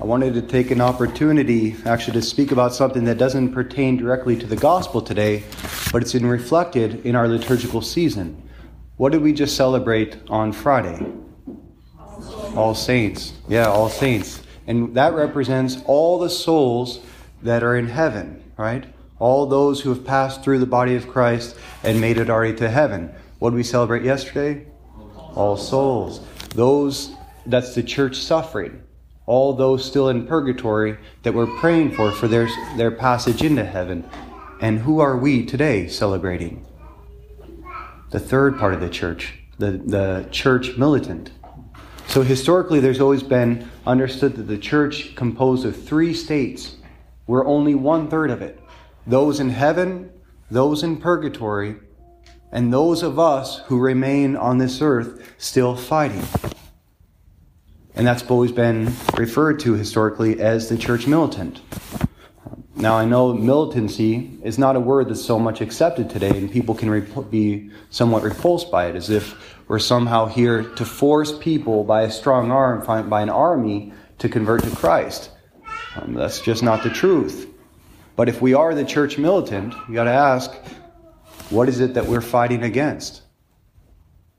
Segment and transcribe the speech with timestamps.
[0.00, 4.34] I wanted to take an opportunity actually to speak about something that doesn't pertain directly
[4.38, 5.44] to the gospel today,
[5.92, 8.48] but it's been reflected in our liturgical season.
[8.96, 11.06] What did we just celebrate on Friday?
[12.56, 13.34] All Saints.
[13.46, 14.42] Yeah, All Saints.
[14.66, 17.00] And that represents all the souls
[17.42, 18.86] that are in heaven, right?
[19.18, 22.70] All those who have passed through the body of Christ and made it already to
[22.70, 23.14] heaven.
[23.38, 24.66] What did we celebrate yesterday?
[25.34, 26.26] All souls.
[26.54, 27.14] Those,
[27.44, 28.79] that's the church suffering
[29.30, 34.04] all those still in purgatory that we're praying for for their, their passage into heaven.
[34.60, 36.66] And who are we today celebrating?
[38.10, 41.30] The third part of the church, the, the church militant.
[42.08, 46.74] So historically, there's always been understood that the church composed of three states.
[47.28, 48.58] We're only one third of it.
[49.06, 50.10] Those in heaven,
[50.50, 51.76] those in purgatory,
[52.50, 56.24] and those of us who remain on this earth still fighting.
[58.00, 61.60] And that's always been referred to historically as the church militant.
[62.74, 66.74] Now, I know militancy is not a word that's so much accepted today, and people
[66.74, 71.84] can rep- be somewhat repulsed by it, as if we're somehow here to force people
[71.84, 75.28] by a strong arm, by an army, to convert to Christ.
[75.96, 77.52] Um, that's just not the truth.
[78.16, 80.50] But if we are the church militant, you got to ask,
[81.50, 83.20] what is it that we're fighting against?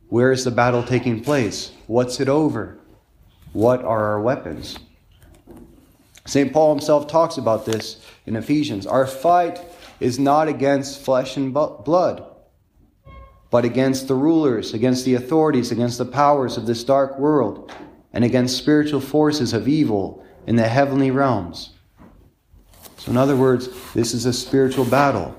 [0.09, 1.71] Where is the battle taking place?
[1.85, 2.79] What's it over?
[3.53, 4.79] What are our weapons?
[6.25, 6.53] St.
[6.53, 8.87] Paul himself talks about this in Ephesians.
[8.87, 9.59] Our fight
[9.99, 12.25] is not against flesh and blood,
[13.49, 17.71] but against the rulers, against the authorities, against the powers of this dark world,
[18.13, 21.71] and against spiritual forces of evil in the heavenly realms.
[22.97, 25.35] So, in other words, this is a spiritual battle.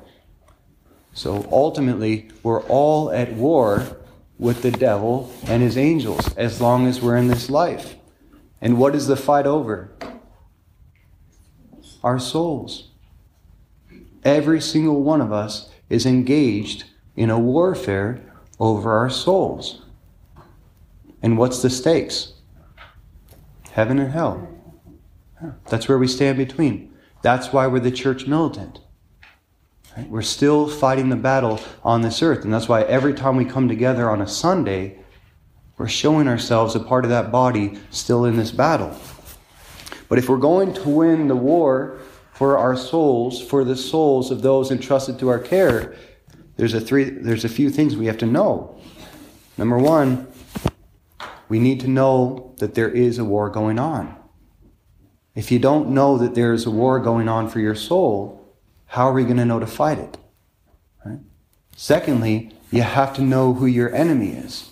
[1.15, 3.99] So, ultimately, we're all at war
[4.39, 7.97] with the devil and his angels as long as we're in this life.
[8.63, 9.91] And what is the fight over?
[12.05, 12.91] Our souls.
[14.25, 16.85] Every single one of us is engaged
[17.17, 18.23] in a warfare
[18.61, 19.83] over our souls.
[21.21, 22.35] And what's the stakes?
[23.73, 24.49] Heaven and hell.
[25.69, 26.95] That's where we stand between.
[27.21, 28.81] That's why we're the church militant.
[30.09, 32.45] We're still fighting the battle on this earth.
[32.45, 35.02] And that's why every time we come together on a Sunday,
[35.83, 38.97] we're showing ourselves a part of that body still in this battle.
[40.09, 41.99] But if we're going to win the war
[42.35, 45.97] for our souls, for the souls of those entrusted to our care,
[46.55, 48.81] there's a three there's a few things we have to know.
[49.59, 50.25] Number 1,
[51.49, 54.15] we need to know that there is a war going on.
[55.35, 58.55] If you don't know that there is a war going on for your soul,
[58.87, 60.17] how are we going to know to fight it?
[61.05, 61.19] Right?
[61.75, 64.69] Secondly, you have to know who your enemy is.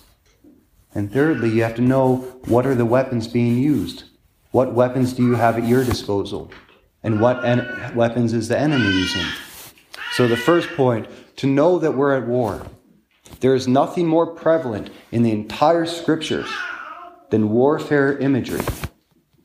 [0.93, 4.03] And thirdly, you have to know what are the weapons being used.
[4.51, 6.51] What weapons do you have at your disposal?
[7.03, 9.25] And what en- weapons is the enemy using?
[10.13, 11.07] So, the first point
[11.37, 12.67] to know that we're at war.
[13.39, 16.49] There is nothing more prevalent in the entire scriptures
[17.29, 18.61] than warfare imagery.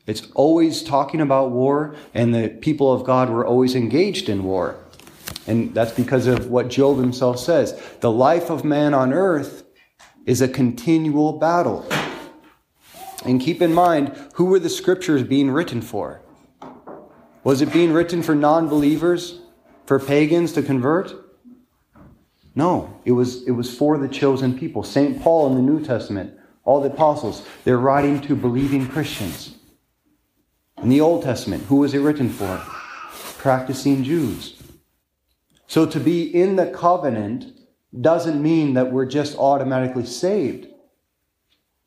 [0.05, 4.75] It's always talking about war, and the people of God were always engaged in war.
[5.47, 7.81] And that's because of what Job himself says.
[8.01, 9.63] The life of man on earth
[10.27, 11.87] is a continual battle.
[13.25, 16.21] And keep in mind, who were the scriptures being written for?
[17.43, 19.39] Was it being written for non believers,
[19.85, 21.13] for pagans to convert?
[22.53, 24.83] No, it was, it was for the chosen people.
[24.83, 25.21] St.
[25.21, 29.55] Paul in the New Testament, all the apostles, they're writing to believing Christians.
[30.81, 32.57] In the Old Testament, who was it written for?
[33.37, 34.61] Practicing Jews.
[35.67, 37.56] So to be in the covenant
[38.01, 40.67] doesn't mean that we're just automatically saved.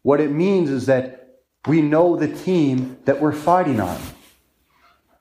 [0.03, 4.01] What it means is that we know the team that we're fighting on.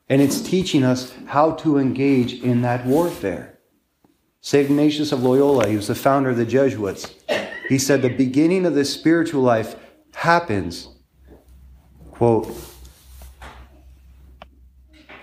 [0.07, 3.59] And it's teaching us how to engage in that warfare.
[4.41, 4.69] St.
[4.69, 7.13] Ignatius of Loyola, he was the founder of the Jesuits,
[7.67, 9.75] he said the beginning of the spiritual life
[10.13, 10.89] happens,
[12.11, 12.49] quote,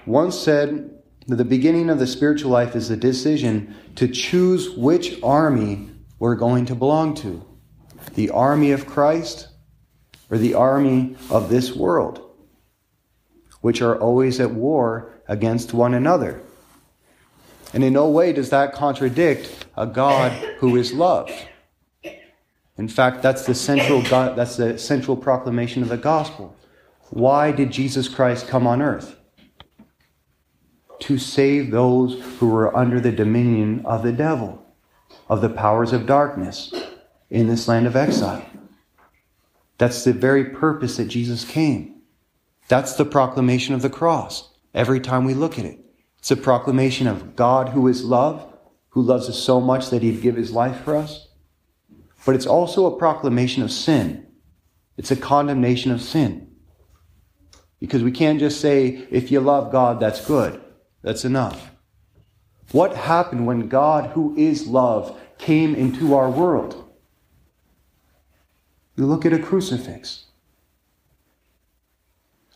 [0.04, 0.95] once said
[1.34, 6.66] the beginning of the spiritual life is the decision to choose which army we're going
[6.66, 7.44] to belong to
[8.14, 9.48] the army of Christ
[10.30, 12.20] or the army of this world,
[13.60, 16.40] which are always at war against one another.
[17.74, 21.30] And in no way does that contradict a God who is love.
[22.78, 26.54] In fact, that's the central that's the central proclamation of the gospel.
[27.10, 29.16] Why did Jesus Christ come on earth?
[31.00, 34.64] To save those who were under the dominion of the devil,
[35.28, 36.72] of the powers of darkness
[37.30, 38.44] in this land of exile.
[39.78, 42.00] That's the very purpose that Jesus came.
[42.68, 45.78] That's the proclamation of the cross every time we look at it.
[46.18, 48.52] It's a proclamation of God who is love,
[48.90, 51.28] who loves us so much that he'd give his life for us.
[52.24, 54.26] But it's also a proclamation of sin.
[54.96, 56.50] It's a condemnation of sin.
[57.78, 60.60] Because we can't just say, if you love God, that's good.
[61.06, 61.70] That's enough.
[62.72, 66.84] What happened when God, who is love, came into our world?
[68.96, 70.24] You look at a crucifix.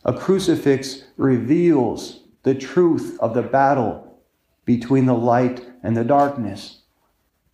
[0.03, 4.21] A crucifix reveals the truth of the battle
[4.65, 6.81] between the light and the darkness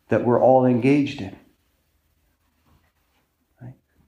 [0.09, 1.37] that we're all engaged in.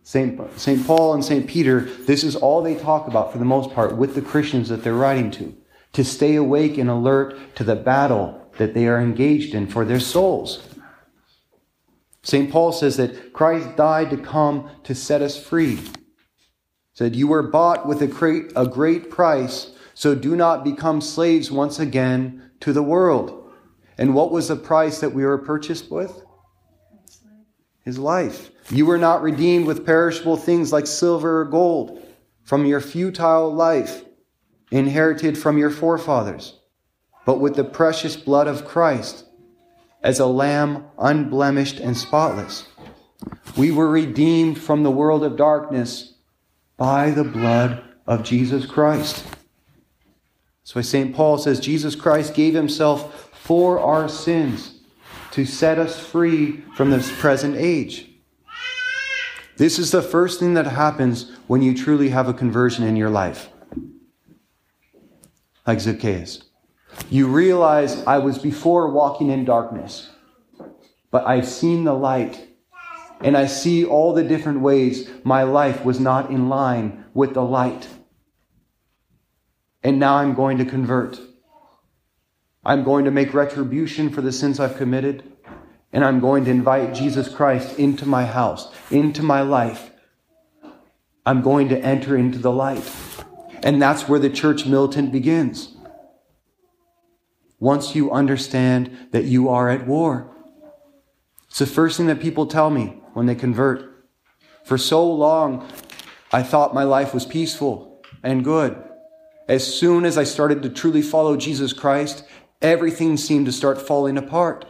[0.01, 0.87] St.
[0.87, 1.45] Paul and St.
[1.45, 4.83] Peter, this is all they talk about for the most part with the Christians that
[4.83, 5.55] they're writing to.
[5.93, 9.99] To stay awake and alert to the battle that they are engaged in for their
[9.99, 10.61] souls.
[12.21, 12.51] St.
[12.51, 15.79] Paul says that Christ died to come to set us free.
[16.93, 21.49] Said, You were bought with a great, a great price, so do not become slaves
[21.49, 23.51] once again to the world.
[23.97, 26.23] And what was the price that we were purchased with?
[27.83, 28.51] His life.
[28.69, 32.05] You were not redeemed with perishable things like silver or gold
[32.43, 34.03] from your futile life
[34.71, 36.59] inherited from your forefathers,
[37.25, 39.25] but with the precious blood of Christ
[40.01, 42.67] as a lamb unblemished and spotless.
[43.57, 46.13] We were redeemed from the world of darkness
[46.77, 49.25] by the blood of Jesus Christ.
[50.61, 51.15] That's why St.
[51.15, 54.79] Paul says Jesus Christ gave himself for our sins
[55.31, 58.07] to set us free from this present age.
[59.57, 63.09] This is the first thing that happens when you truly have a conversion in your
[63.09, 63.49] life.
[65.69, 66.41] Like Zacchaeus.
[67.11, 70.09] You realize I was before walking in darkness,
[71.11, 72.47] but I've seen the light.
[73.21, 77.43] And I see all the different ways my life was not in line with the
[77.43, 77.87] light.
[79.83, 81.19] And now I'm going to convert.
[82.65, 85.21] I'm going to make retribution for the sins I've committed.
[85.93, 89.91] And I'm going to invite Jesus Christ into my house, into my life.
[91.27, 92.91] I'm going to enter into the light.
[93.63, 95.75] And that's where the church militant begins
[97.59, 100.35] once you understand that you are at war.
[101.49, 104.07] It's the first thing that people tell me when they convert.
[104.63, 105.67] For so long,
[106.31, 108.81] I thought my life was peaceful and good.
[109.47, 112.23] As soon as I started to truly follow Jesus Christ,
[112.61, 114.65] everything seemed to start falling apart.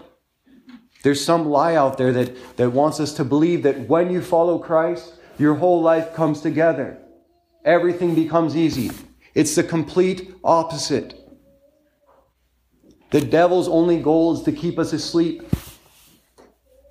[1.04, 4.58] There's some lie out there that, that wants us to believe that when you follow
[4.58, 6.98] Christ, your whole life comes together.
[7.66, 8.92] Everything becomes easy.
[9.34, 11.16] It's the complete opposite.
[13.12, 15.44] The devil's only goal is to keep us asleep,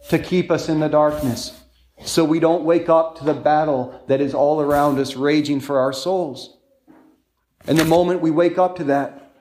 [0.09, 1.61] to keep us in the darkness,
[2.05, 5.79] so we don't wake up to the battle that is all around us raging for
[5.79, 6.59] our souls.
[7.67, 9.33] And the moment we wake up to that,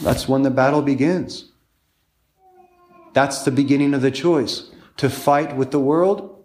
[0.00, 1.52] that's when the battle begins.
[3.12, 6.35] That's the beginning of the choice to fight with the world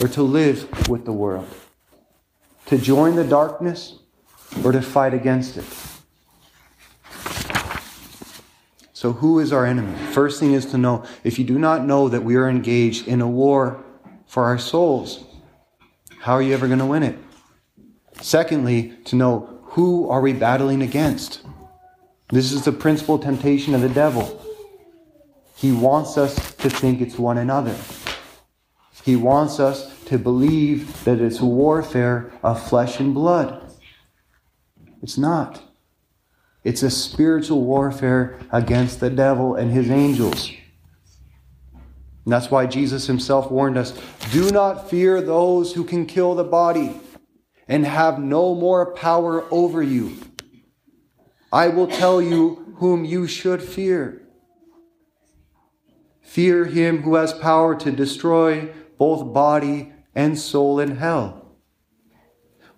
[0.00, 1.48] or to live with the world,
[2.66, 3.98] to join the darkness
[4.64, 5.64] or to fight against it.
[8.92, 9.94] So, who is our enemy?
[10.12, 13.20] First thing is to know if you do not know that we are engaged in
[13.20, 13.84] a war
[14.26, 15.24] for our souls,
[16.20, 17.18] how are you ever going to win it?
[18.22, 21.42] Secondly, to know who are we battling against?
[22.30, 24.40] This is the principal temptation of the devil.
[25.56, 27.76] He wants us to think it's one another.
[29.04, 33.72] He wants us to believe that it's warfare of flesh and blood.
[35.02, 35.62] It's not.
[36.62, 40.50] It's a spiritual warfare against the devil and his angels.
[42.24, 43.98] And that's why Jesus himself warned us
[44.32, 46.98] do not fear those who can kill the body
[47.68, 50.16] and have no more power over you.
[51.52, 54.22] I will tell you whom you should fear.
[56.22, 61.56] Fear him who has power to destroy both body and soul in hell.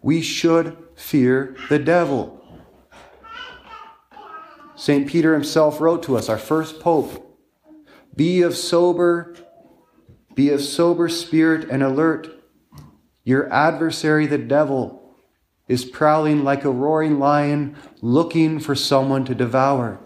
[0.03, 2.33] We should fear the devil.
[4.77, 5.09] St.
[5.09, 7.39] Peter himself wrote to us, our first pope,
[8.15, 9.35] be of sober,
[10.35, 12.29] be of sober spirit and alert.
[13.25, 15.15] Your adversary, the devil,
[15.67, 19.99] is prowling like a roaring lion looking for someone to devour.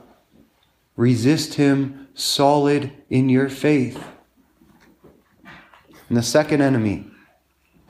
[0.97, 4.03] Resist him solid in your faith.
[6.09, 7.10] And the second enemy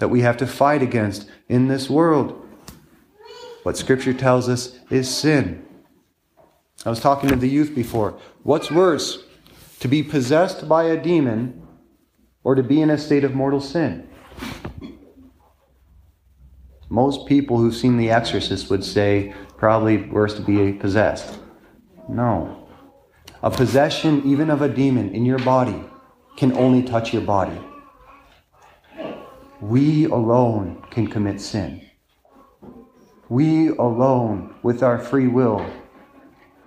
[0.01, 2.47] that we have to fight against in this world,
[3.63, 5.65] what Scripture tells us, is sin.
[6.85, 8.19] I was talking to the youth before.
[8.43, 9.23] What's worse,
[9.81, 11.67] to be possessed by a demon
[12.43, 14.09] or to be in a state of mortal sin?
[16.89, 21.39] Most people who've seen The Exorcist would say probably worse to be possessed.
[22.09, 22.67] No.
[23.43, 25.85] A possession, even of a demon in your body,
[26.37, 27.59] can only touch your body.
[29.61, 31.87] We alone can commit sin.
[33.29, 35.65] We alone, with our free will,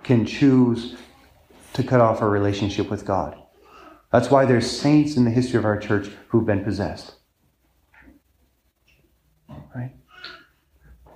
[0.04, 0.94] can choose
[1.72, 3.36] to cut off our relationship with God.
[4.12, 7.16] That's why there's saints in the history of our church who've been possessed.
[9.74, 9.92] Right?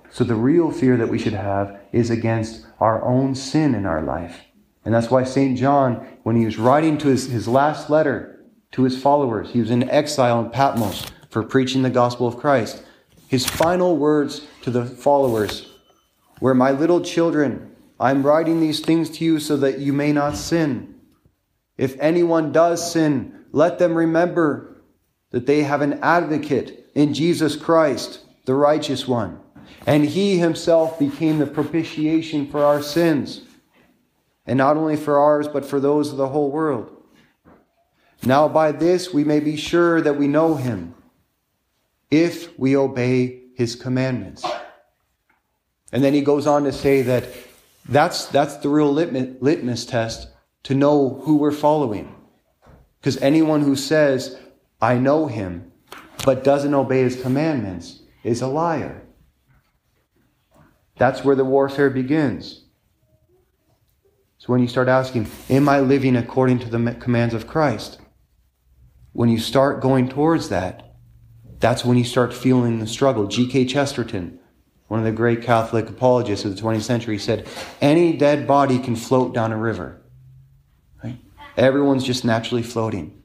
[0.09, 4.01] So the real fear that we should have is against our own sin in our
[4.01, 4.41] life.
[4.83, 5.57] And that's why St.
[5.57, 9.71] John, when he was writing to his, his last letter to his followers, he was
[9.71, 12.83] in exile in Patmos for preaching the gospel of Christ.
[13.27, 15.71] His final words to the followers
[16.39, 20.35] were, My little children, I'm writing these things to you so that you may not
[20.35, 20.95] sin.
[21.77, 24.81] If anyone does sin, let them remember
[25.31, 29.39] that they have an advocate in Jesus Christ, the righteous one.
[29.85, 33.41] And he himself became the propitiation for our sins.
[34.45, 36.95] And not only for ours, but for those of the whole world.
[38.23, 40.95] Now by this we may be sure that we know him,
[42.11, 44.45] if we obey his commandments.
[45.91, 47.25] And then he goes on to say that
[47.87, 50.29] that's, that's the real litmus test
[50.63, 52.15] to know who we're following.
[52.99, 54.37] Because anyone who says,
[54.81, 55.71] I know him,
[56.25, 59.01] but doesn't obey his commandments is a liar.
[60.97, 62.65] That's where the warfare begins.
[64.37, 67.99] So when you start asking, Am I living according to the commands of Christ?
[69.13, 70.88] When you start going towards that,
[71.59, 73.27] that's when you start feeling the struggle.
[73.27, 73.65] G.K.
[73.65, 74.39] Chesterton,
[74.87, 77.47] one of the great Catholic apologists of the 20th century, said,
[77.81, 80.01] Any dead body can float down a river.
[81.03, 81.17] Right?
[81.57, 83.21] Everyone's just naturally floating.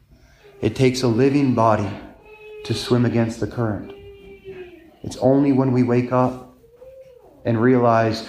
[0.61, 1.89] It takes a living body
[2.65, 3.93] to swim against the current.
[5.03, 6.57] It's only when we wake up
[7.45, 8.27] and realize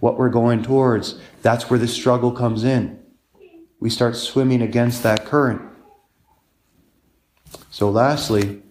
[0.00, 2.98] what we're going towards, that's where the struggle comes in.
[3.80, 5.62] We start swimming against that current.
[7.70, 8.62] So, lastly,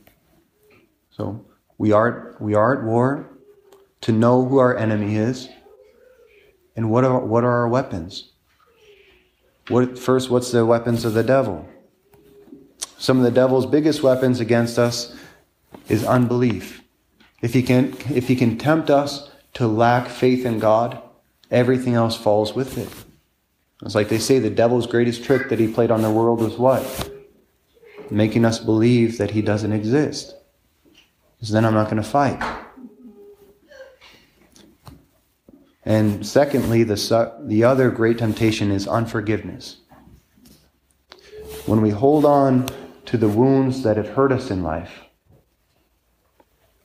[1.19, 1.45] so
[1.77, 3.29] we are, we are at war
[4.01, 5.49] to know who our enemy is
[6.77, 8.31] and what are, what are our weapons.
[9.67, 11.67] What, first, what's the weapons of the devil?
[12.97, 15.13] Some of the devil's biggest weapons against us
[15.89, 16.83] is unbelief.
[17.41, 21.01] If he can, if he can tempt us to lack faith in God,
[21.51, 22.89] everything else falls with it.
[23.85, 26.57] It's like they say the devil's greatest trick that he played on the world was
[26.57, 27.11] what?
[28.09, 30.35] Making us believe that he doesn't exist.
[31.39, 32.41] Because then I'm not going to fight.
[35.86, 39.77] And secondly, the, the other great temptation is unforgiveness.
[41.65, 42.67] When we hold on
[43.05, 45.05] to the wounds that have hurt us in life,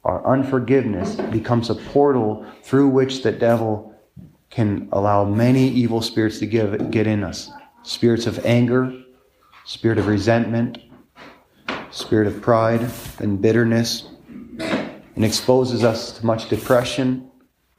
[0.05, 3.95] our unforgiveness becomes a portal through which the devil
[4.51, 7.51] can allow many evil spirits to give, get in us
[7.83, 8.91] spirits of anger,
[9.67, 10.79] spirit of resentment,
[11.91, 14.09] spirit of pride and bitterness,
[15.15, 17.31] and exposes us to much depression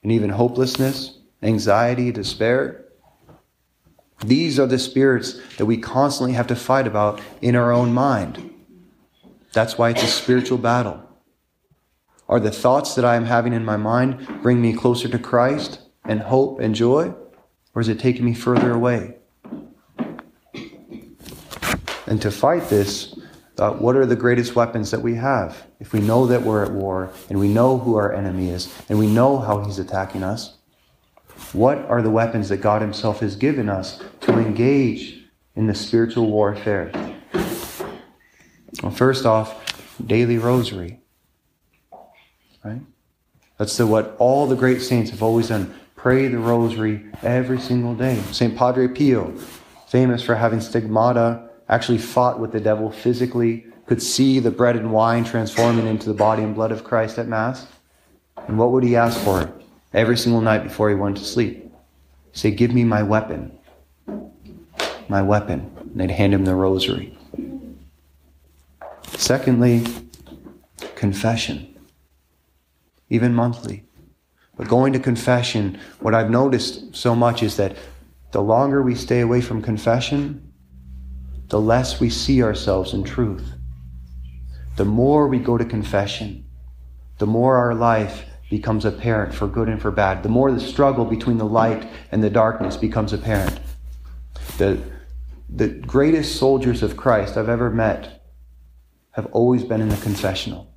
[0.03, 2.85] and even hopelessness, anxiety, despair.
[4.25, 8.51] These are the spirits that we constantly have to fight about in our own mind.
[9.53, 11.01] That's why it's a spiritual battle.
[12.27, 15.79] Are the thoughts that I am having in my mind bring me closer to Christ
[16.03, 17.13] and hope and joy?
[17.73, 19.15] Or is it taking me further away?
[22.07, 23.14] And to fight this,
[23.57, 25.65] uh, what are the greatest weapons that we have?
[25.79, 28.99] If we know that we're at war and we know who our enemy is and
[28.99, 30.57] we know how he's attacking us,
[31.53, 35.23] what are the weapons that God Himself has given us to engage
[35.55, 36.91] in the spiritual warfare?
[38.81, 40.99] Well, first off, daily rosary.
[42.63, 42.81] Right?
[43.57, 45.73] That's the, what all the great saints have always done.
[45.95, 48.21] Pray the rosary every single day.
[48.31, 48.55] St.
[48.57, 49.31] Padre Pio,
[49.87, 54.91] famous for having stigmata, actually fought with the devil physically, could see the bread and
[54.91, 57.67] wine transforming into the body and blood of Christ at Mass.
[58.47, 59.51] And what would he ask for
[59.93, 61.71] every single night before he went to sleep?
[62.33, 63.51] say, Give me my weapon.
[65.07, 65.71] My weapon.
[65.79, 67.17] And they'd hand him the rosary.
[69.13, 69.83] Secondly,
[70.95, 71.75] confession
[73.09, 73.83] even monthly.
[74.57, 77.75] But going to confession, what I've noticed so much is that
[78.31, 80.44] the longer we stay away from confession,
[81.47, 83.53] the less we see ourselves in truth.
[84.77, 86.45] The more we go to confession,
[87.17, 90.23] the more our life becomes apparent for good and for bad.
[90.23, 93.59] The more the struggle between the light and the darkness becomes apparent.
[94.57, 94.81] The,
[95.49, 98.23] the greatest soldiers of Christ I've ever met
[99.11, 100.73] have always been in the confessional.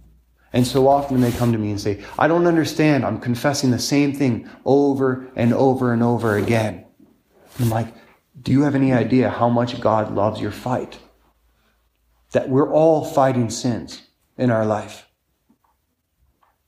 [0.52, 3.04] And so often they come to me and say, I don't understand.
[3.04, 6.86] I'm confessing the same thing over and over and over again.
[7.60, 7.92] I'm like,
[8.40, 10.98] do you have any idea how much God loves your fight?
[12.32, 14.02] That we're all fighting sins
[14.36, 15.08] in our life.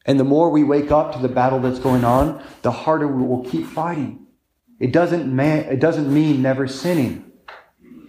[0.07, 3.23] And the more we wake up to the battle that's going on, the harder we
[3.23, 4.27] will keep fighting.
[4.79, 7.31] It doesn't, man, it doesn't mean never sinning.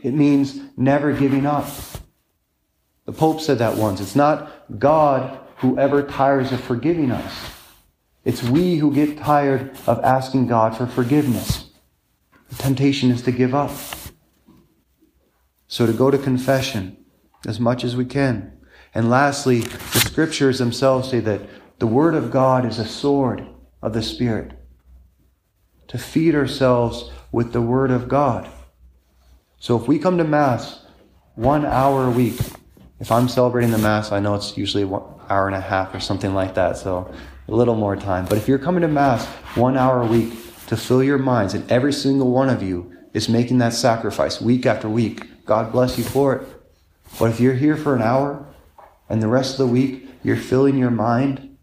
[0.01, 1.68] It means never giving up.
[3.06, 4.00] The Pope said that once.
[4.00, 7.51] It's not God who ever tires of forgiving us.
[8.24, 11.61] It's we who get tired of asking God for forgiveness.
[12.51, 13.72] The temptation is to give up.
[15.67, 16.98] So to go to confession
[17.48, 18.51] as much as we can.
[18.93, 21.41] And lastly, the scriptures themselves say that
[21.79, 23.48] the Word of God is a sword
[23.81, 24.51] of the Spirit.
[25.88, 28.50] To feed ourselves with the Word of God.
[29.58, 30.86] So if we come to Mass
[31.36, 32.39] one hour a week,
[33.00, 36.01] if I'm celebrating the Mass, I know it's usually one hour and a half or
[36.01, 37.13] something like that, so
[37.48, 38.25] a little more time.
[38.25, 40.34] But if you're coming to Mass one hour a week
[40.72, 44.66] to fill your minds, and every single one of you is making that sacrifice week
[44.66, 46.48] after week, God bless you for it.
[47.20, 48.48] But if you're here for an hour
[49.10, 51.58] and the rest of the week you're filling your mind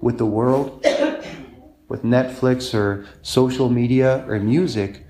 [0.00, 0.84] with the world,
[1.88, 5.06] with Netflix or social media or music,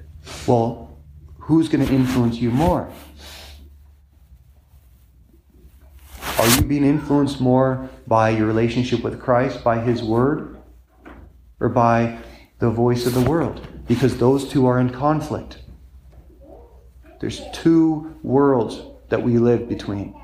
[0.47, 0.99] well,
[1.39, 2.93] who's going to influence you more?
[6.39, 10.59] Are you being influenced more by your relationship with Christ, by His Word,
[11.61, 12.19] or by
[12.61, 13.67] the voice of the world?
[13.89, 15.59] Because those two are in conflict.
[17.21, 20.15] There's two worlds that we live between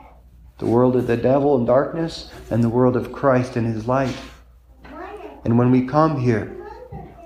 [0.59, 4.17] the world of the devil and darkness, and the world of Christ and His light.
[5.45, 6.57] And when we come here,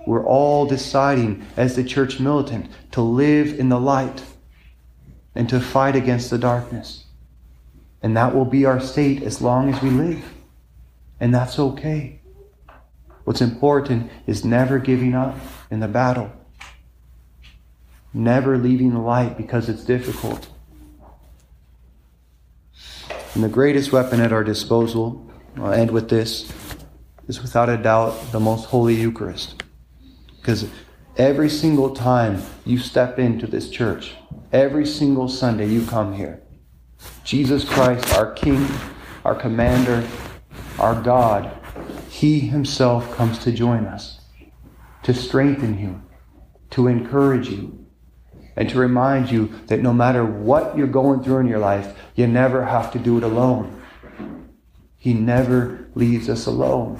[0.07, 4.25] we're all deciding as the church militant to live in the light
[5.35, 7.05] and to fight against the darkness.
[8.03, 10.25] And that will be our state as long as we live.
[11.21, 12.20] And that's okay.
[13.31, 15.37] What's important is never giving up
[15.71, 16.33] in the battle,
[18.13, 20.49] never leaving the light because it's difficult.
[23.35, 26.53] And the greatest weapon at our disposal, I'll end with this,
[27.29, 29.63] is without a doubt the most holy Eucharist.
[30.41, 30.69] Because
[31.17, 34.17] every single time you step into this church,
[34.53, 36.43] every single Sunday you come here,
[37.23, 38.67] Jesus Christ, our King,
[39.25, 40.05] our Commander,
[40.81, 41.60] our God,
[42.21, 44.21] He Himself comes to join us,
[45.05, 46.03] to strengthen you,
[46.69, 47.87] to encourage you,
[48.57, 52.27] and to remind you that no matter what you're going through in your life, you
[52.27, 53.81] never have to do it alone.
[54.99, 56.99] He never leaves us alone.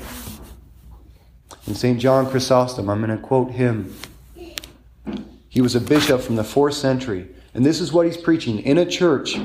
[1.67, 2.01] In St.
[2.01, 3.95] John Chrysostom, I'm going to quote him.
[5.51, 8.79] He was a bishop from the fourth century, and this is what he's preaching in
[8.79, 9.39] a church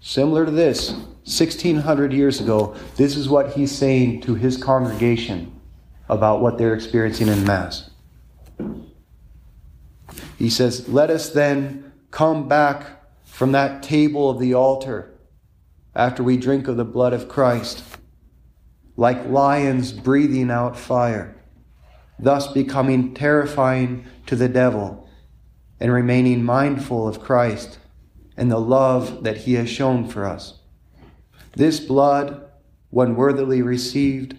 [0.00, 2.76] similar to this, 1600 years ago.
[2.96, 5.58] This is what he's saying to his congregation
[6.08, 7.90] about what they're experiencing in Mass.
[10.38, 15.14] He says, Let us then come back from that table of the altar
[15.96, 17.82] after we drink of the blood of Christ,
[18.96, 21.34] like lions breathing out fire,
[22.18, 25.08] thus becoming terrifying to the devil,
[25.80, 27.78] and remaining mindful of Christ
[28.36, 30.58] and the love that he has shown for us.
[31.56, 32.50] This blood,
[32.90, 34.38] when worthily received,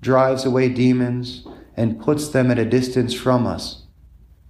[0.00, 3.84] drives away demons and puts them at a distance from us,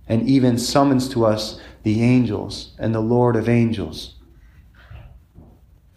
[0.06, 4.14] and even summons to us the angels and the Lord of angels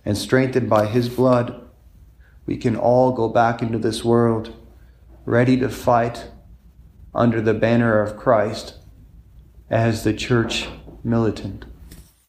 [0.08, 1.67] and strengthened by His blood,
[2.46, 4.56] we can all go back into this world
[5.26, 6.32] ready to fight
[7.13, 8.76] under the banner of Christ
[9.70, 10.70] as the church
[11.04, 11.65] militant.